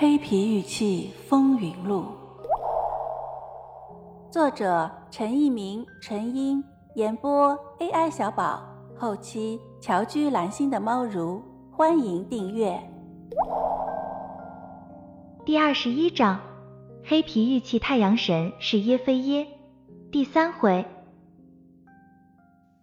[0.00, 2.04] 黑皮玉器风云录》，
[4.32, 6.62] 作者陈一鸣、陈英，
[6.94, 8.62] 演播 AI 小宝，
[8.96, 11.42] 后期乔居蓝心的猫如，
[11.72, 12.80] 欢迎订阅。
[15.44, 16.38] 第二十一章，
[17.04, 19.48] 黑皮玉器太阳神是耶非耶。
[20.12, 20.86] 第三回。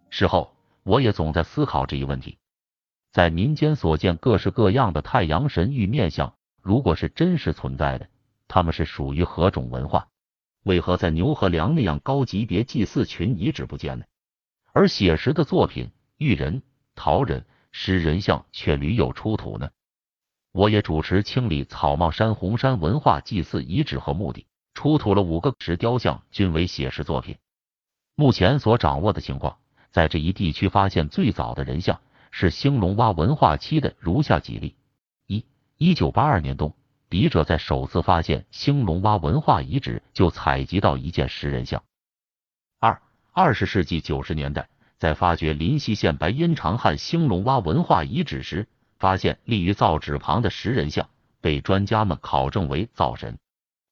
[0.10, 0.50] 事后，
[0.84, 2.40] 我也总在思考这一问题：
[3.14, 6.34] 在民间所见各式各样的太阳神玉面相。
[6.66, 8.10] 如果是真实存在的，
[8.48, 10.08] 他们是属于何种文化？
[10.64, 14.06] 为何在牛和梁那样高级别祭祀群遗址不见呢？
[14.74, 16.64] 而写实的作品玉人、
[16.96, 19.70] 陶人、石人像却屡有出土呢？
[20.54, 27.38] 我也主持清理草帽山红山文化祭祀遗址和墓地，出土了五个石雕像，均为写实作品。
[28.16, 29.60] 目前所掌握的情况，
[29.92, 32.02] 在这一地区发现最早的人像
[32.32, 34.76] 是兴隆洼文化期的如下几例。
[35.78, 36.74] 一九八二年冬，
[37.10, 41.84] 笔者在首次发现兴隆洼文化遗址就采集到一件石人像。
[42.80, 43.02] 二
[43.34, 51.10] 二十世纪九十年代，在发掘临溪县白阴长汉兴隆洼文化遗址时，发现立于造纸旁的石人像，
[51.42, 53.38] 被专家们考证为灶神。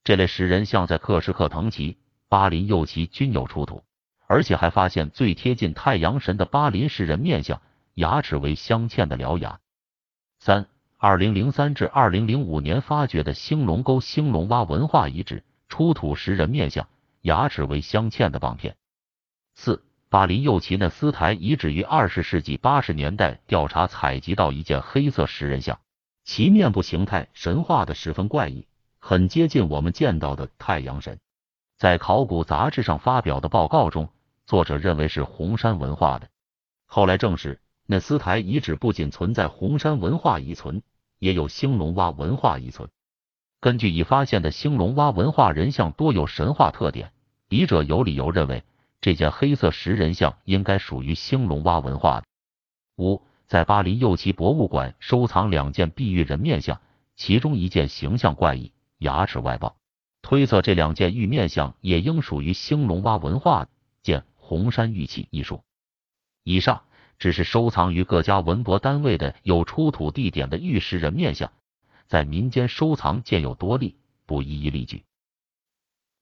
[0.05, 1.97] 这类石人像在克什克腾旗、
[2.29, 3.83] 巴林右旗均有出土，
[4.25, 7.61] 而且还发现最贴近太阳神的巴林石人面像，
[7.95, 9.59] 牙齿为镶嵌的獠牙。
[10.39, 10.67] 三。
[11.05, 16.87] 二零零三至二零零五年发掘的兴隆沟兴隆洼文化遗址出土石人面像，
[17.19, 18.77] 牙齿为镶嵌的棒片。
[19.53, 25.77] 四巴林右旗那斯台遗址于二十世纪八十年代调查采集到一件黑色石人像，
[26.23, 28.65] 其面部形态神话的十分怪异，
[28.97, 31.19] 很接近我们见到的太阳神。
[31.77, 34.07] 在考古杂志上发表的报告中，
[34.45, 36.29] 作者认为是红山文化的，
[36.85, 40.81] 后来证实那斯台遗址不仅存在红山文化遗存。
[41.23, 42.89] 也有兴隆洼文化遗存。
[43.61, 47.13] 根据已发现的兴隆洼文化人像多有神话特点，
[47.47, 48.65] 笔者有理由认为
[48.99, 52.25] 这件黑色石人像应该属于兴隆洼文化的。
[52.97, 56.81] 五，在巴黎右旗博物馆收藏两件碧玉人面像，
[57.15, 59.77] 其中一件形象怪异，牙齿外爆，
[60.21, 63.69] 推测这两件玉面像也应属于兴隆洼文化的。
[64.01, 65.63] 见红山玉器一说。
[66.43, 66.81] 以上。
[67.23, 71.53] 只是收藏于各家文博单位的有出土地点的玉石人面像，
[72.05, 73.95] 在民间收藏见有多例，
[74.25, 75.05] 不一一例举。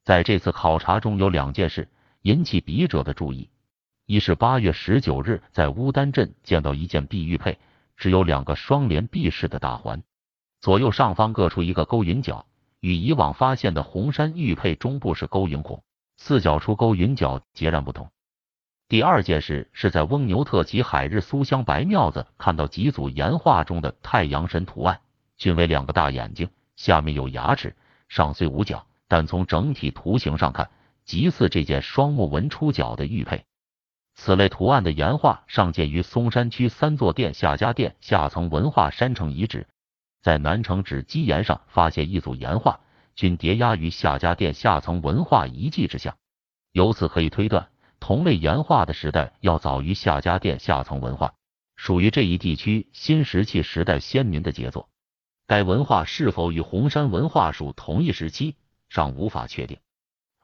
[0.04, 1.90] 在这次考察中有两件事
[2.22, 3.50] 引起笔者的注意：
[4.06, 7.58] 一是八月十九日在乌丹镇见到一件碧玉佩，
[7.98, 10.04] 只有两个双联璧式的大环，
[10.60, 12.46] 左右上方各出一个勾云角，
[12.80, 15.84] 与以往发现的红山玉佩中部是勾云孔，
[16.18, 18.12] 四角出勾云角截然不同。
[18.92, 25.00] 第二件事是在翁牛特及海日苏香白庙子看到几组岩画中的太阳神图案，
[25.38, 27.74] 均为两个大眼睛，下面有牙齿，
[28.10, 30.70] 上虽无角，但从整体图形上看，
[31.06, 33.46] 极似这件双目纹出角的玉佩。
[34.14, 39.68] 此类图案的岩画上见于松山区三座殿夏家店下层文化山城遗址，
[40.22, 42.82] 在南城址基岩上发现一组岩画，
[43.16, 46.18] 均叠压于夏家店下层文化遗迹之下，
[46.74, 47.70] 由此可以推断。
[48.02, 51.36] 同类岩画的时代要早于夏家店下层文化，
[51.76, 54.90] 属于这一地区新石器时代先民的杰作。
[55.46, 58.56] 该文化是否与红山文化属同一时期，
[58.90, 59.78] 尚无法确定。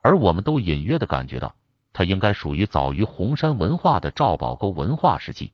[0.03, 1.55] 而我们都隐约的感觉到，
[1.93, 5.51] 它应该属于早于红山文化的赵宝沟文化时期。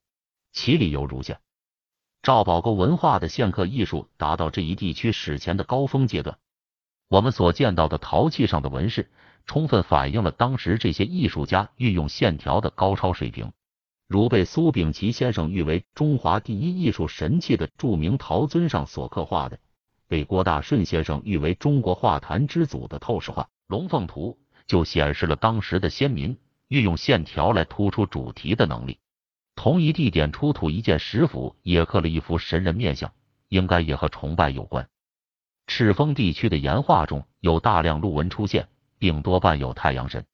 [0.52, 1.40] 其理由如下：
[2.22, 6.38] 赵宝沟文化的线刻艺术达到这一地区史前的高峰阶段，
[7.14, 9.12] 我们所见到的陶器上的纹饰。
[9.46, 13.52] 充分反映了当时这些艺术家运用线条的高超水平，
[14.08, 19.60] 如被苏秉琦先生誉为中华第一艺术神器的著名陶尊上所刻画的，
[20.08, 26.36] 被郭大顺先生誉为中国画坛之祖的透视画《龙凤图》，就显示了当时的先民
[26.70, 28.98] 运用线条来突出主题的能力。
[29.56, 33.12] 同一地点出土一件石斧，也刻了一幅神人面像，
[33.50, 34.88] 应该也和崇拜有关。
[35.68, 38.68] 赤峰地区的岩画中有大量鹿纹出现。
[39.00, 40.26] 并多伴有太阳神，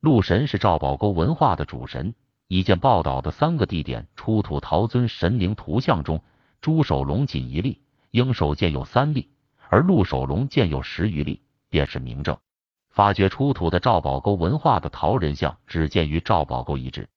[0.00, 2.16] 鹿神是赵宝沟文化的主神。
[2.48, 6.24] 已见报道的三个地点出土陶尊神灵图像中，
[6.60, 7.80] 猪首龙仅一例，
[8.10, 9.28] 鹰首见有三例，
[9.68, 12.36] 而鹿首龙见有十余例，便是明证。
[12.90, 17.08] 发掘出土的赵宝沟文化的陶人像只见于赵宝沟遗址，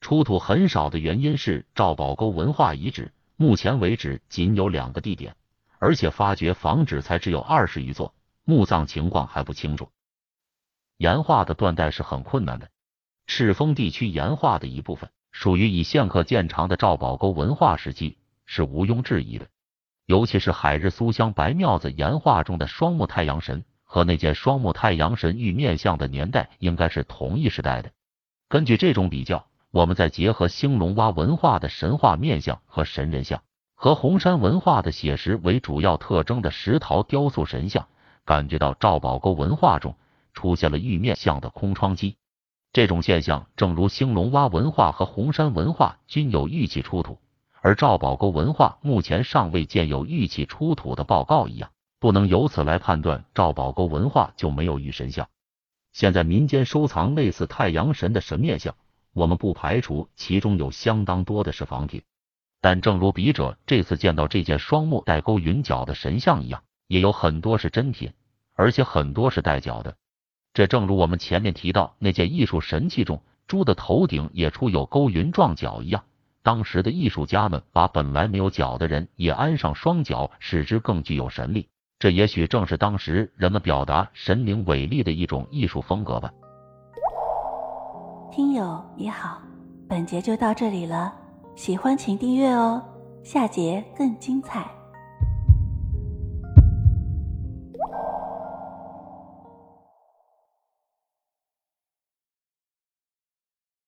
[0.00, 5.34] 出土很少的原因是赵宝沟文化遗址目前为止仅有两个地点，
[5.78, 8.14] 而且发掘房址才只有二十余座，
[8.44, 9.90] 墓葬情况还不清楚。
[10.96, 12.68] 岩画的断代是很困难的，
[13.26, 19.46] 赤峰地区岩画的一部分属于以线刻见长的赵宝沟文化时期，是毋庸置疑的。
[20.06, 27.90] 尤其是海日苏香白庙子岩画中的双目太阳神，和那件双目太阳神玉面像的年代应该是同一时代的。
[28.48, 33.42] 根据这种比较，我们再结合兴隆洼文化的神话面像和神人像，
[33.80, 37.86] 和红山文化的写实为主要特征的石陶雕塑神像，
[38.24, 39.94] 感觉到赵宝沟文化中
[40.34, 42.16] 出现了玉面像的空窗期。
[42.72, 47.20] 这种现象，正如兴隆洼文化和红山文化均有玉器出土，
[47.60, 51.70] 而赵宝沟文化目前尚未见有玉器出土的报告一样，
[52.00, 55.28] 不能由此来判断赵宝沟文化就没有玉神像。
[55.92, 58.74] 现在民间收藏类似太阳神的神面像，
[59.12, 62.02] 我们不排除其中有相当多的是仿品，
[62.60, 68.12] 但正如笔者这次见到这件双目带钩云角的神像一样，也有很多是真品，
[68.54, 69.96] 而且很多是带角的。
[70.54, 76.02] 这正如我们前面提到那件艺术神器中猪的头顶也出有钩云状角一样，
[76.42, 81.68] 当时的艺术家们把本来没有角的人也安上双角，使之更具有神力。
[82.00, 86.32] 这也许正是当时人们表达神灵伟力的一种艺术风格吧。
[88.32, 89.40] 听友你好，
[89.88, 91.12] 本节就到这里了，
[91.58, 92.80] 喜欢请订阅哦，
[93.24, 94.70] 下节更精彩。